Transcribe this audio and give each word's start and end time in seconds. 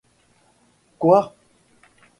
Quoi! 0.97 1.23